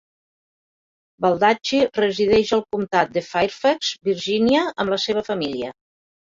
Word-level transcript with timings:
Baldacci 1.25 1.81
resideix 1.99 2.55
al 2.59 2.65
comtat 2.77 3.15
de 3.19 3.25
Fairfax, 3.29 3.95
Virginia, 4.13 4.67
amb 4.73 4.97
la 4.99 5.03
seva 5.09 5.27
família. 5.33 5.75